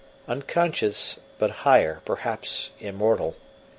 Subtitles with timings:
[0.27, 3.35] Unconscious, but higher; perhaps immortal.